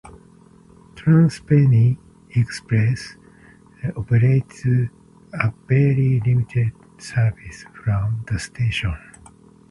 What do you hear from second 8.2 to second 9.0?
the station.